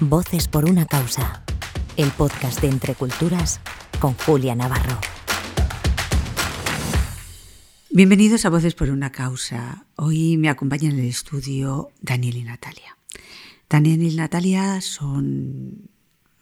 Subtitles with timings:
[0.00, 1.42] Voces por una causa.
[1.96, 3.62] El podcast de Entre Culturas
[3.98, 5.00] con Julia Navarro.
[7.88, 9.86] Bienvenidos a Voces por una causa.
[9.96, 12.98] Hoy me acompañan en el estudio Daniel y Natalia.
[13.70, 15.88] Daniel y Natalia son,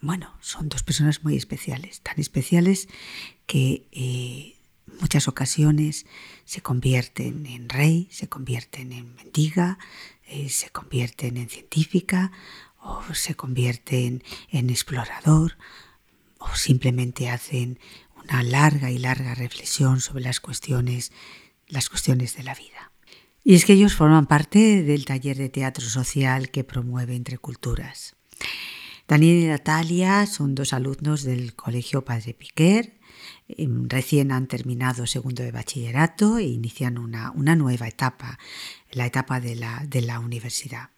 [0.00, 2.88] bueno, son dos personas muy especiales, tan especiales
[3.46, 4.56] que eh,
[5.00, 6.06] muchas ocasiones
[6.44, 9.78] se convierten en rey, se convierten en mendiga,
[10.26, 12.32] eh, se convierten en científica
[12.84, 15.56] o se convierten en explorador
[16.38, 17.78] o simplemente hacen
[18.22, 21.10] una larga y larga reflexión sobre las cuestiones,
[21.66, 22.92] las cuestiones de la vida.
[23.42, 28.16] Y es que ellos forman parte del taller de teatro social que promueve Entre Culturas.
[29.06, 32.98] Daniel y Natalia son dos alumnos del Colegio Padre Piquer,
[33.48, 38.38] em, recién han terminado segundo de bachillerato e inician una, una nueva etapa,
[38.90, 40.88] la etapa de la, de la universidad.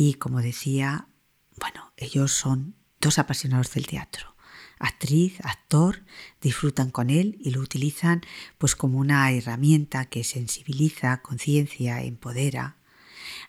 [0.00, 1.08] Y como decía,
[1.56, 4.36] bueno, ellos son dos apasionados del teatro.
[4.78, 6.04] Actriz, actor,
[6.40, 8.22] disfrutan con él y lo utilizan
[8.58, 12.76] pues como una herramienta que sensibiliza, conciencia, empodera.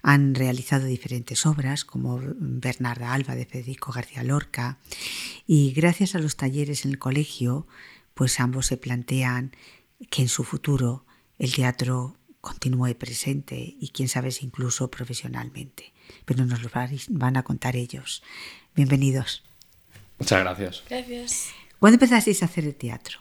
[0.02, 4.80] Han realizado diferentes obras como Bernarda Alba de Federico García Lorca
[5.46, 7.68] y gracias a los talleres en el colegio
[8.16, 9.56] pues ambos se plantean
[10.10, 11.06] que en su futuro
[11.38, 15.94] el teatro continúe presente y quién sabe si incluso profesionalmente.
[16.26, 16.70] Pero nos lo
[17.10, 18.24] van a contar ellos.
[18.76, 19.44] Bienvenidos.
[20.18, 20.84] Muchas gracias.
[20.90, 21.50] Gracias.
[21.80, 23.20] ¿Cuándo empezasteis a hacer el teatro?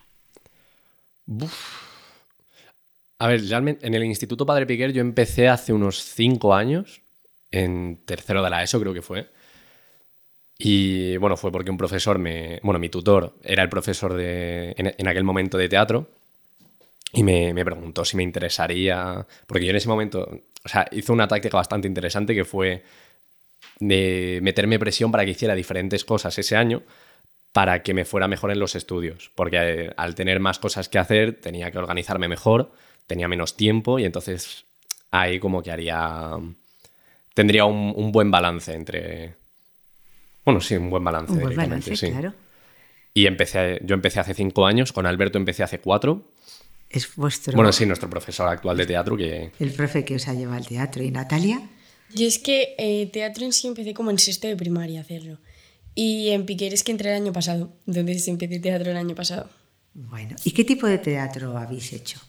[3.19, 7.03] A ver, realmente en el Instituto Padre Piquer yo empecé hace unos cinco años,
[7.51, 9.29] en tercero de la ESO creo que fue.
[10.59, 12.59] Y bueno, fue porque un profesor me.
[12.63, 16.09] Bueno, mi tutor era el profesor de, en aquel momento de teatro
[17.13, 20.29] y me, preguntó si me interesaría, porque yo en ese momento,
[20.65, 22.83] o sea, hizo una táctica bastante interesante que fue
[23.81, 26.83] de meterme presión para que hiciera diferentes cosas ese año
[27.53, 30.99] para que me fuera mejor en los estudios, porque eh, al tener más cosas que
[30.99, 32.73] hacer tenía que organizarme mejor,
[33.07, 34.65] tenía menos tiempo y entonces
[35.11, 36.33] ahí como que haría,
[37.33, 39.35] tendría un, buen balance entre,
[40.45, 41.33] bueno, sí, un buen balance.
[41.33, 42.11] Un buen balance, sí.
[42.11, 42.35] claro.
[43.15, 46.27] Y empecé, yo empecé hace cinco años, con Alberto empecé hace cuatro
[46.91, 47.55] es vuestro...
[47.55, 49.53] Bueno, sí, nuestro profesor actual de teatro que...
[49.59, 51.03] El profe que os ha llevado al teatro.
[51.03, 51.61] ¿Y Natalia?
[52.15, 55.39] Yo es que eh, teatro en sí empecé como en sexto de primaria a hacerlo.
[55.95, 59.51] Y en Piquer es que entré el año pasado, entonces empecé teatro el año pasado.
[59.95, 62.21] Bueno, ¿y qué tipo de teatro habéis hecho?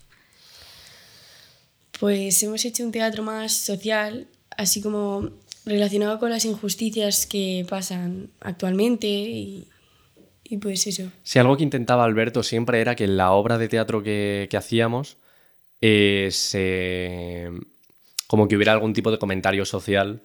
[1.99, 4.27] Pues hemos hecho un teatro más social,
[4.57, 5.29] así como
[5.65, 9.67] relacionado con las injusticias que pasan actualmente y
[10.49, 11.11] y pues eso.
[11.23, 15.17] Sí, algo que intentaba Alberto siempre era que en la obra de teatro que, hacíamos
[15.79, 17.51] eh,
[18.27, 20.21] como que hubiera algún tipo de comentario social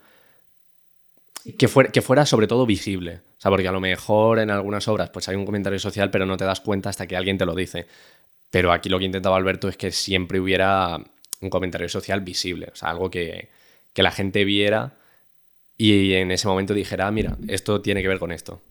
[1.58, 3.20] que fuera, que fuera sobre todo visible.
[3.38, 6.24] O sea, porque a lo mejor en algunas obras pues hay un comentario social, pero
[6.24, 7.86] no te das cuenta hasta que alguien te lo dice.
[8.50, 10.98] Pero aquí lo que intentaba Alberto es que siempre hubiera
[11.42, 12.70] un comentario social visible.
[12.72, 13.50] O sea, algo que,
[13.92, 14.94] que la gente viera
[15.76, 18.62] y en ese momento dijera, ah, mira, esto tiene que ver con esto.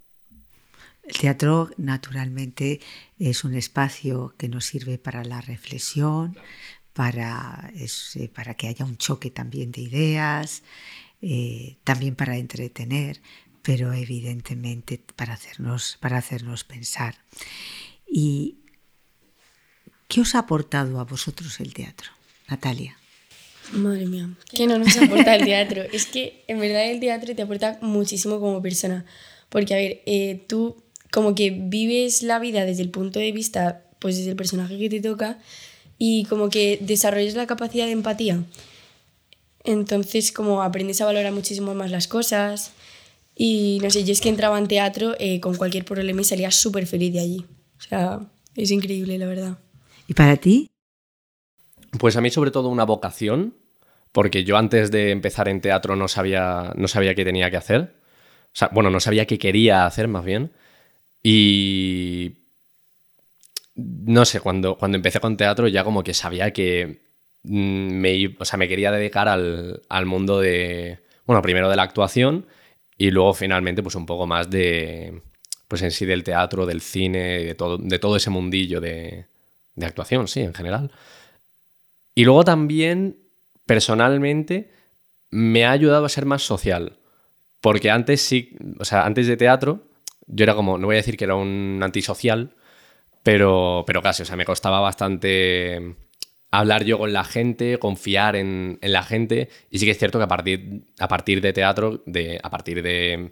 [1.03, 2.79] El teatro, naturalmente,
[3.19, 6.37] es un espacio que nos sirve para la reflexión,
[6.93, 10.63] para, eh, para que haya un choque también de ideas,
[11.21, 13.21] eh, también para entretener,
[13.61, 17.15] pero evidentemente para hacernos, para hacernos pensar.
[18.07, 18.57] ¿Y
[20.07, 22.11] qué os ha aportado a vosotros el teatro,
[22.47, 22.97] Natalia?
[23.71, 25.83] Madre mía, ¿qué no nos aporta el teatro?
[25.91, 29.05] es que en verdad el teatro te aporta muchísimo como persona.
[29.49, 33.83] Porque, a ver, eh, tú como que vives la vida desde el punto de vista,
[33.99, 35.37] pues desde el personaje que te toca
[35.99, 38.43] y como que desarrollas la capacidad de empatía.
[39.63, 42.71] Entonces como aprendes a valorar muchísimo más las cosas
[43.35, 46.49] y no sé, yo es que entraba en teatro eh, con cualquier problema y salía
[46.49, 47.45] súper feliz de allí.
[47.77, 48.19] O sea,
[48.55, 49.59] es increíble, la verdad.
[50.07, 50.71] ¿Y para ti?
[51.99, 53.53] Pues a mí sobre todo una vocación,
[54.11, 57.93] porque yo antes de empezar en teatro no sabía, no sabía qué tenía que hacer.
[58.47, 60.51] O sea, bueno, no sabía qué quería hacer más bien.
[61.23, 62.33] Y
[63.75, 67.01] no sé, cuando, cuando empecé con teatro ya como que sabía que
[67.43, 72.45] mm, me, o sea, me quería dedicar al, mundo de, bueno, primero de la actuación
[72.97, 75.21] y luego finalmente pues un poco más de,
[75.67, 79.25] pues en sí del teatro, del cine, de todo, de todo ese mundillo de,
[79.75, 80.91] de actuación, sí, en general.
[82.15, 83.17] Y luego también,
[83.65, 84.69] personalmente,
[85.31, 86.93] me ha ayudado a ser más social.
[87.59, 89.81] Porque antes sí, o sea, antes de teatro,
[90.27, 92.55] yo era como, no voy a decir que era un antisocial,
[93.23, 95.95] pero, pero casi, o sea, me costaba bastante
[96.51, 99.49] hablar yo con la gente, confiar en, la gente.
[99.71, 102.83] Y sí que es cierto que a partir, a partir de teatro, de, a partir
[102.83, 103.31] de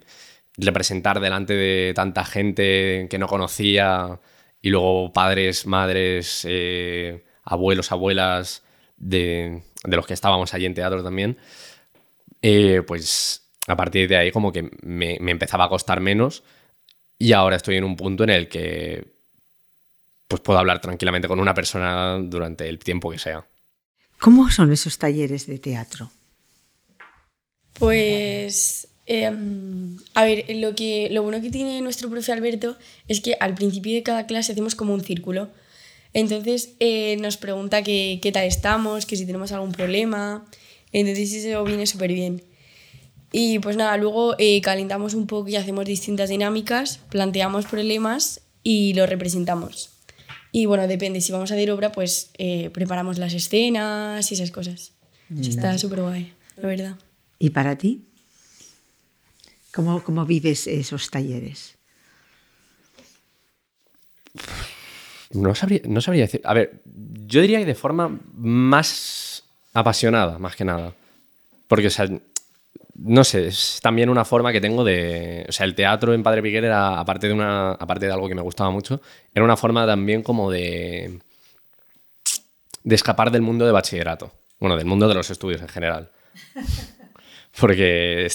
[0.56, 4.20] representar delante de tanta gente que no conocía
[4.60, 8.64] y luego padres, madres, eh, abuelos, abuelas
[8.96, 11.38] de, los que estábamos allí en teatro también,
[12.42, 16.42] eh, pues a partir de ahí como que me, me, empezaba a costar menos
[17.22, 19.04] y ahora estoy en un punto en el que
[20.28, 23.44] pues puedo hablar tranquilamente con una persona durante el tiempo que sea.
[24.18, 26.10] ¿Cómo son esos talleres de teatro?
[27.74, 32.76] Pues Em, a ver, lo, que, lo bueno que tiene nuestro profe Alberto
[33.08, 35.50] es que al principio de cada clase hacemos como un círculo.
[36.14, 40.46] Entonces eh, nos pregunta qué, qué tal estamos, que si tenemos algún problema.
[40.92, 42.42] Entonces eso viene súper bien.
[43.32, 48.92] Y pues nada, luego eh, calentamos un poco y hacemos distintas dinámicas, planteamos problemas y
[48.92, 49.90] los representamos.
[50.52, 54.50] Y bueno, depende, si vamos a hacer obra, pues eh, preparamos las escenas y esas
[54.50, 54.92] cosas.
[55.40, 56.96] está súper guay, la verdad.
[57.38, 58.04] ¿Y para ti?
[59.72, 61.76] ¿Cómo, cómo vives esos talleres?
[65.30, 66.42] No sabría, no sabría decir.
[66.44, 66.82] A ver,
[67.26, 70.94] yo diría que de forma más apasionada, más que nada.
[71.68, 72.06] Porque, o sea,
[72.94, 75.44] no sé, es también una forma que tengo de.
[75.48, 78.34] O sea, el teatro en Padre Piquer era, aparte de, una, aparte de algo que
[78.34, 79.00] me gustaba mucho,
[79.34, 81.18] era una forma también como de.
[82.84, 84.32] de escapar del mundo de bachillerato.
[84.60, 86.10] Bueno, del mundo de los estudios en general.
[87.60, 88.28] porque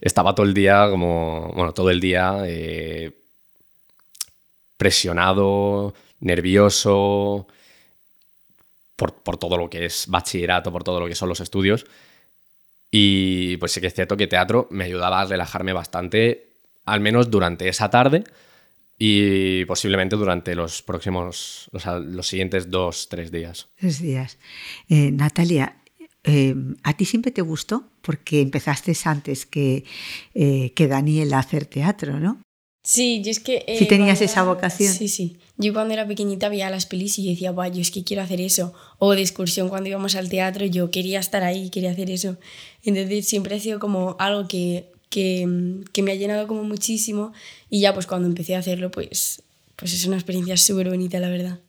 [0.00, 3.12] estaba todo el día como, bueno, todo el día eh,
[4.76, 7.46] presionado, nervioso
[8.96, 11.86] por, por, todo lo que es bachillerato, por todo lo que son los estudios.
[12.92, 16.52] Y pues sí que es cierto que teatro me ayudaba a relajarme bastante,
[16.84, 18.22] al menos durante esa tarde
[18.98, 23.68] y posiblemente durante los próximos, los siguientes dos, tres días.
[23.76, 24.38] Tres días.
[24.88, 25.82] Eh, Natalia,
[26.24, 27.84] Em, ¿A ti siempre te gustó?
[28.00, 29.84] Porque empezaste antes que,
[30.34, 32.41] eh, que Daniel a hacer teatro, ¿no?
[32.82, 33.64] Sí, yo es que...
[33.78, 34.92] si eh, tenías esa vocación.
[34.92, 35.36] Sí, sí.
[35.56, 38.72] Yo cuando era pequeñita veía las pelis y decía, yo es que quiero hacer eso.
[38.98, 42.36] O de excursión cuando íbamos al teatro, yo quería estar ahí, quería hacer eso.
[42.82, 45.46] Entonces siempre ha sido como algo que, que,
[45.92, 47.32] que me ha llenado como muchísimo
[47.70, 49.42] y ya pues cuando empecé a hacerlo, pues,
[49.76, 51.60] pues es una experiencia súper bonita, la verdad.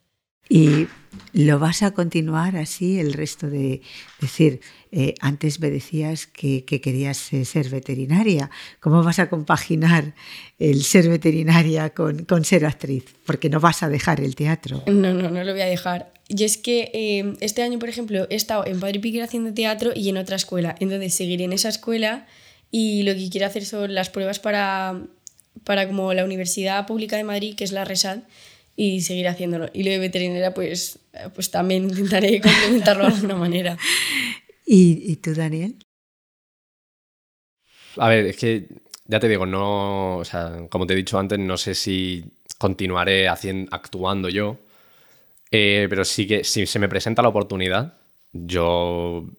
[0.50, 0.88] Y
[1.34, 3.82] lo vas a continuar así el resto de...
[4.20, 4.62] decir,
[4.92, 8.50] eh, antes me decías que, querías eh, ser veterinaria.
[8.80, 10.14] ¿Cómo vas a compaginar
[10.60, 13.06] el ser veterinaria con, con, ser actriz?
[13.26, 14.84] Porque no vas a dejar el teatro.
[14.88, 16.12] No, no, no lo voy a dejar.
[16.28, 19.92] Y es que eh, este año, por ejemplo, he estado en Padre Piquer haciendo teatro
[19.96, 20.76] y en otra escuela.
[20.80, 22.28] Entonces seguiré en esa escuela
[22.72, 25.02] y lo que quiero hacer son las pruebas para,
[25.64, 28.20] para como la Universidad Pública de Madrid, que es la RESAD
[28.76, 29.70] y seguir haciéndolo.
[29.74, 31.00] Y lo de veterinaria, pues,
[31.34, 33.78] pues también intentaré complementarlo de alguna manera.
[34.66, 35.76] ¿Y, tú, Daniel?
[37.98, 38.68] A ver, es que
[39.06, 42.24] ya te digo, no, o sea, como te he dicho antes, no sé si
[42.58, 44.58] continuaré haciendo, actuando yo,
[45.52, 47.98] eh, pero sí que si se me presenta la oportunidad,
[48.32, 49.30] yo,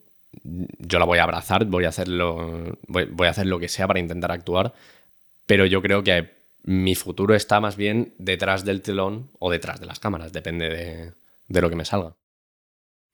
[0.45, 3.89] yo la voy a abrazar, voy a, hacerlo, voy, voy a hacer lo que sea
[3.89, 4.75] para intentar actuar,
[5.47, 9.87] pero yo creo que mi futuro está más bien detrás del telón o detrás de
[9.87, 11.15] las cámaras, depende
[11.49, 12.17] de, lo que me salga.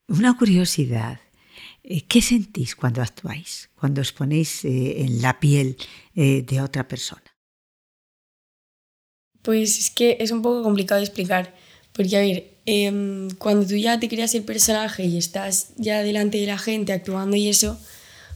[0.09, 1.21] Una curiosidad.
[1.83, 5.77] Eh, ¿Qué sentís cuando actuáis, cuando os ponéis eh, en la piel
[6.15, 7.25] eh, de otra persona?
[9.43, 11.55] Pues es que es un poco complicado de explicar,
[11.93, 16.39] porque a ver, em, cuando tú ya te creas el personaje y estás ya delante
[16.39, 17.81] de la gente actuando y eso,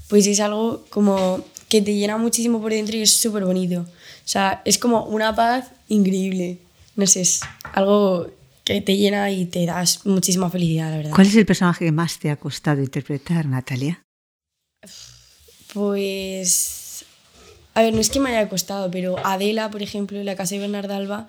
[0.09, 3.87] pues es algo como que te llena muchísimo por dentro y es súper bonito.
[4.25, 6.59] O sea, es como una paz increíble.
[6.97, 7.40] No sé, es
[7.75, 8.28] algo
[8.64, 11.11] que te llena y te das muchísima felicidad, la verdad.
[11.14, 14.02] ¿Cuál es el personaje que más te ha costado interpretar, Natalia?
[15.73, 17.04] Pues.
[17.75, 20.54] A ver, no es que me haya costado, pero Adela, por ejemplo, en la casa
[20.54, 21.26] de Bernarda Alba,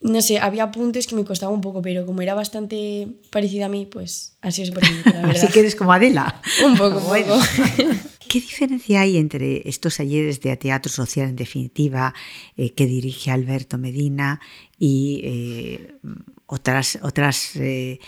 [0.00, 3.68] no sé, había puntos que me costaba un poco, pero como era bastante parecida a
[3.68, 5.30] mí, pues ha sido súper la verdad.
[5.30, 6.42] Así que eres como Adela.
[6.64, 7.40] un poco, un poco.
[8.32, 12.14] ¿Qué diferencia hay entre estos talleres de teatro social, en definitiva,
[12.56, 14.40] eh, que dirige Alberto Medina
[14.78, 15.98] y eh,
[16.46, 17.98] otras, otras, eh,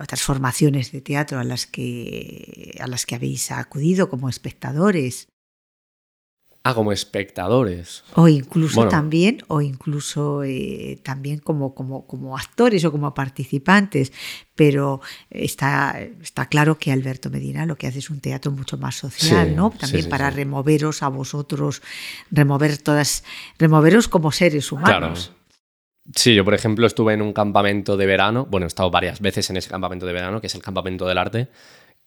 [0.00, 5.28] otras formaciones de teatro a las, que, a las que habéis acudido como espectadores?
[6.68, 8.02] Ah, como espectadores.
[8.16, 14.12] O incluso también, o incluso eh, también como, como, como, actores o como participantes.
[14.56, 18.96] Pero está, está claro que Alberto Medina lo que hace es un teatro mucho más
[18.96, 19.70] social, ¿no?
[19.70, 21.82] También para removeros a vosotros,
[22.32, 23.22] remover todas,
[23.60, 25.30] removeros como seres humanos.
[26.16, 29.50] Sí, yo por ejemplo estuve en un campamento de verano, bueno, he estado varias veces
[29.50, 31.48] en ese campamento de verano, que es el campamento del arte,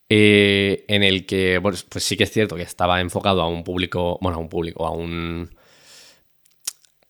[0.10, 3.64] eh, en el que, pues, pues, sí que es cierto que estaba enfocado a un
[3.64, 5.50] público, bueno, a un público, a un,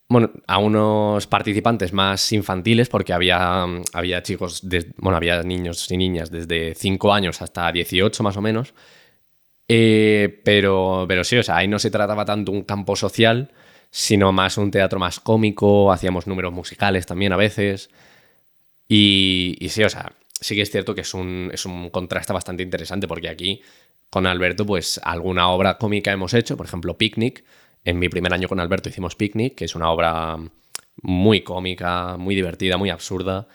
[0.10, 4.64] bueno, a unos participantes más infantiles, porque había, había chicos,
[4.98, 8.74] bueno, había niños y niñas desde 5 años hasta 18 más o menos.
[9.68, 13.52] Eh, pero, pero sí, o sea, ahí no se trataba tanto un campo social,
[13.92, 17.90] sino más un teatro más cómico, hacíamos números musicales también a veces.
[18.88, 22.64] Y sí, o sea, sí que es cierto que es un, es un contraste bastante
[22.64, 23.62] interesante, porque aquí
[24.10, 27.44] con Alberto, pues alguna obra cómica hemos hecho, por ejemplo, Picnic,
[27.84, 30.38] en mi primer año con Alberto hicimos Picnic, que es una obra
[31.02, 33.48] muy cómica, muy divertida, muy absurda.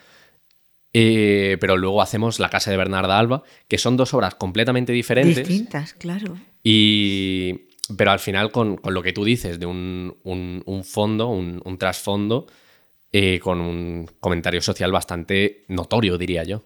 [0.92, 5.46] Eh, pero luego hacemos La Casa de Bernarda Alba, que son dos obras completamente diferentes.
[5.46, 6.36] Distintas, claro.
[6.62, 12.46] Y, pero al final, con, lo que tú dices, de un, fondo, un, trasfondo,
[13.12, 16.62] eh, con un comentario social bastante notorio, diría yo.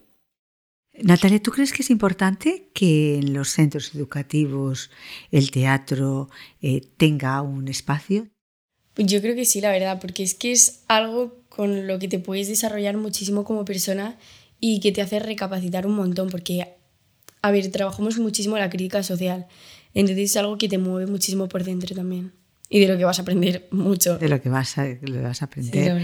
[1.03, 4.89] Natalia, ¿tú crees que es importante que en los centros educativos
[5.31, 6.29] el teatro
[6.61, 8.27] eh, tenga un espacio?
[8.93, 12.07] Pues yo creo que sí, la verdad, porque es que es algo con lo que
[12.07, 14.17] te puedes desarrollar muchísimo como persona
[14.59, 16.67] y que te hace recapacitar un montón, porque,
[17.41, 19.47] a ver, trabajamos muchísimo la crítica social,
[19.93, 22.38] entonces es algo que te mueve muchísimo por dentro también
[22.71, 24.19] y de lo que vas a aprender mucho.
[24.19, 24.87] De lo que vas a,
[25.23, 26.03] vas a aprender.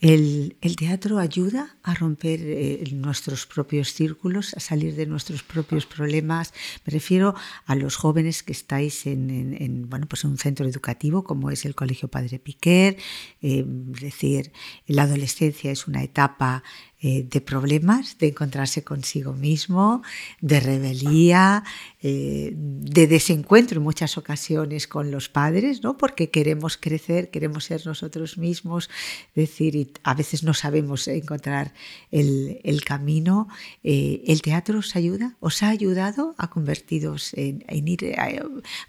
[0.00, 5.84] el, el, teatro ayuda a romper eh, nuestros propios círculos, a salir de nuestros propios
[5.84, 6.54] problemas.
[6.86, 7.34] Me refiero
[7.66, 11.66] a los jóvenes que estáis en, en, bueno, pues en un centro educativo como es
[11.66, 12.96] el Colegio Padre Piquer.
[13.42, 14.52] Eh, es decir,
[14.86, 16.62] la adolescencia es una etapa
[17.00, 20.02] eh, de problemas, de encontrarse consigo mismo,
[20.40, 21.62] de rebelía,
[22.02, 25.96] eh, de desencuentro en muchas ocasiones con los padres, ¿no?
[25.96, 28.90] porque queremos crecer, queremos ser nosotros mismos,
[29.36, 31.72] decir, y a veces no sabemos encontrar
[32.10, 33.46] el, camino.
[33.84, 35.36] Eh, ¿El teatro os ayuda?
[35.38, 38.16] ¿Os ha ayudado a convertidos en, ir,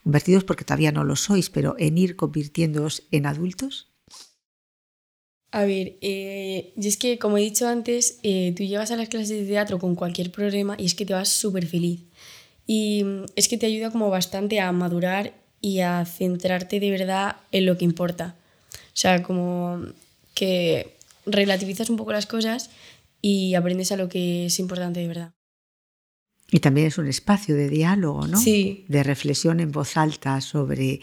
[0.03, 3.88] convertidos porque todavía no lo sois, pero en ir convirtiéndoos en adultos?
[5.51, 9.09] A ver, eh, y es que como he dicho antes, eh, tú llegas a las
[9.09, 12.01] clases de teatro con cualquier problema y es que te vas súper feliz.
[12.67, 17.37] Y mm, es que te ayuda como bastante a madurar y a centrarte de verdad
[17.51, 18.35] en lo que importa.
[18.73, 19.81] O sea, como
[20.35, 20.93] que
[21.25, 22.69] relativizas un poco las cosas
[23.21, 25.31] y aprendes a lo que es importante de verdad.
[26.51, 28.39] Y también es un espacio de diálogo, ¿no?
[28.39, 28.85] Sí.
[28.87, 30.99] De reflexión en voz alta sobre,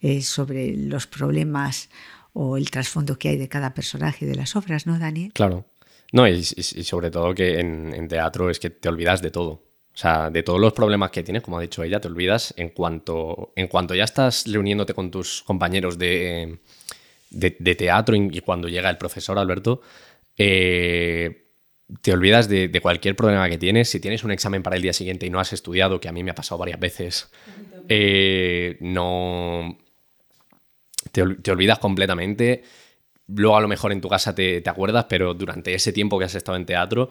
[0.00, 1.88] eh, sobre los problemas
[2.32, 5.32] o el trasfondo que hay de cada personaje de las obras, ¿no, Daniel?
[5.32, 5.64] Claro.
[6.12, 9.50] No, y, sobre todo que en, teatro es que te olvidas de todo.
[9.50, 12.70] O sea, de todos los problemas que tienes, como ha dicho ella, te olvidas en
[12.70, 16.60] cuanto, en cuanto ya estás reuniéndote con tus compañeros de,
[17.30, 19.82] de, teatro y cuando llega el profesor Alberto,
[20.36, 21.48] eh,
[22.00, 23.90] te olvidas de, cualquier problema que tienes.
[23.90, 26.22] Si tienes un examen para el día siguiente y no has estudiado, que a mí
[26.22, 27.30] me ha pasado varias veces,
[27.88, 29.78] eh, no,
[31.12, 32.62] te, olvidas completamente.
[33.28, 36.34] Luego a lo mejor en tu casa te, acuerdas, pero durante ese tiempo que has
[36.34, 37.10] estado en teatro,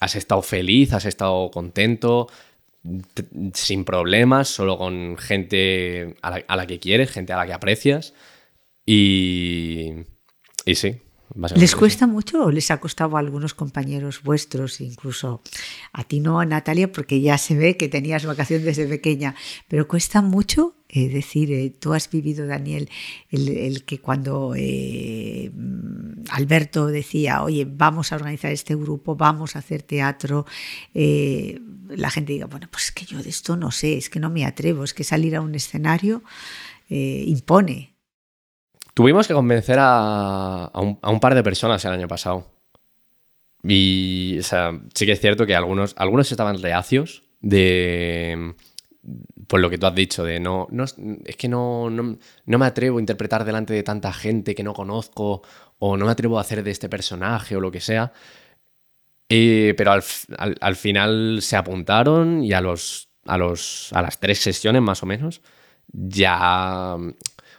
[0.00, 2.28] has estado feliz, has estado contento,
[3.54, 8.14] sin problemas, solo con gente a la, que quieres, gente a la que aprecias.
[8.84, 9.92] Y,
[10.64, 11.00] y sí,
[11.54, 15.42] ¿Les cuesta mucho o les ha costado a algunos compañeros vuestros, incluso
[15.92, 19.34] a ti no, a Natalia, porque ya se ve que tenías vacación desde pequeña,
[19.68, 20.74] pero cuesta mucho?
[20.88, 22.88] Es decir, eh, tú has vivido, Daniel,
[23.30, 25.50] el, que cuando eh,
[26.30, 30.46] Alberto decía, oye, vamos a organizar este grupo, vamos a hacer teatro,
[30.94, 34.20] eh, la gente diga, bueno, pues es que yo de esto no sé, es que
[34.20, 36.22] no me atrevo, es que salir a un escenario
[36.88, 37.95] impone.
[38.96, 42.46] Tuvimos que convencer a, un, par de personas el año pasado.
[43.62, 48.54] Y, o sea, sí que es cierto que algunos, algunos estaban reacios de.
[49.48, 50.66] Por lo que tú has dicho, de no.
[50.70, 54.72] no es que no, no, me atrevo a interpretar delante de tanta gente que no
[54.72, 55.42] conozco,
[55.78, 58.14] o no me atrevo a hacer de este personaje, o lo que sea.
[59.28, 64.80] Eh, pero al, final se apuntaron y a, los, a, los, a las tres sesiones
[64.80, 65.42] más o menos
[65.92, 66.96] ya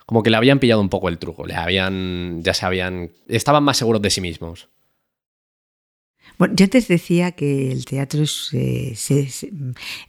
[0.07, 3.63] como que le habían pillado un poco el truco, le habían, ya se habían, estaban
[3.63, 4.69] más seguros de sí mismos.
[6.37, 8.95] Bueno, yo antes decía que el teatro es, eh,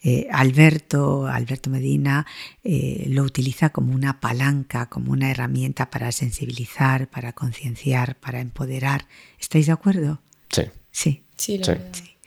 [0.04, 2.26] eh, Alberto, Alberto Medina
[2.62, 9.06] eh, lo utiliza como una palanca, como una herramienta para sensibilizar, para concienciar, para empoderar.
[9.40, 10.22] ¿Estáis de acuerdo?
[10.50, 10.62] Sí.
[10.92, 11.24] Sí.
[11.36, 12.18] Sí, sí.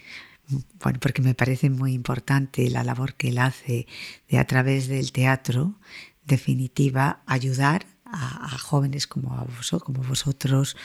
[0.83, 3.87] Bueno, porque me parece muy importante la labor que él hace
[4.27, 5.75] de a través del teatro
[6.23, 9.47] definitiva ayudar a, jóvenes como, a
[9.79, 10.75] como vosotros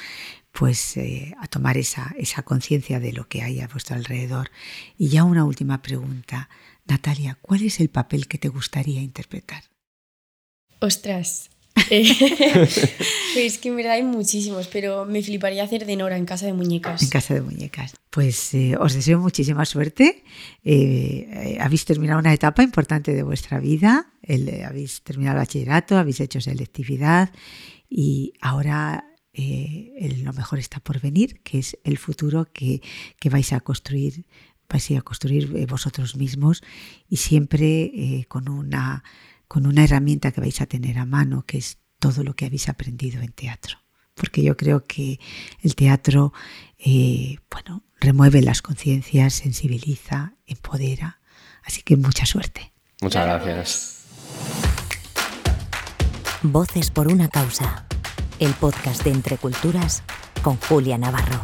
[0.52, 4.50] pues eh, a tomar esa, esa conciencia de lo que hay a vuestro alrededor.
[4.96, 6.48] Y ya una última pregunta.
[6.86, 9.64] Natalia, ¿cuál es el papel que te gustaría interpretar?
[10.80, 11.50] Ostras,
[11.90, 12.04] Eh,
[13.34, 16.52] pues que en verdad hay muchísimos, pero me fliparía hacer de Nora en Casa de
[16.52, 17.02] Muñecas.
[17.02, 17.94] En Casa de Muñecas.
[18.10, 20.24] Pues eh, os deseo muchísima suerte.
[20.64, 24.12] Eh, eh, habéis terminado una etapa importante de vuestra vida.
[24.22, 27.30] El, eh, habéis terminado el bachillerato, habéis hecho selectividad
[27.88, 32.80] y ahora eh, el- lo mejor está por venir, que es el futuro que,
[33.20, 34.24] que vais a construir
[34.68, 36.60] vais a ir a construir vosotros mismos
[37.08, 39.04] y siempre con, una,
[39.48, 42.68] con una herramienta que vais a tener a mano, que es todo lo que habéis
[42.68, 43.78] aprendido en teatro.
[44.14, 45.20] Porque yo creo que
[45.62, 46.32] el teatro,
[46.78, 51.20] eh, bueno, remueve las conciencias, sensibiliza, empodera.
[51.64, 52.72] Así que mucha suerte.
[53.02, 53.92] Muchas gracias.
[56.42, 57.86] Voces por una causa.
[58.38, 60.02] El podcast de Entre Culturas
[60.42, 61.42] con Julia Navarro.